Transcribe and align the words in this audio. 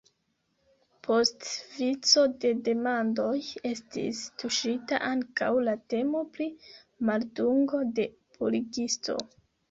Post 1.07 1.43
vico 1.73 2.21
de 2.45 2.53
demandoj 2.69 3.33
estis 3.71 4.21
tuŝita 4.43 4.99
ankaŭ 5.09 5.49
la 5.67 5.75
temo 5.95 6.23
pri 6.37 6.47
maldungo 7.11 7.83
de 8.01 8.07
purigisto. 8.39 9.19